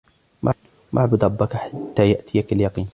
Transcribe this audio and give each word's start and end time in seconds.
واعبد 0.93 1.23
ربك 1.23 1.53
حتى 1.53 2.09
يأتيك 2.09 2.53
اليقين 2.53 2.87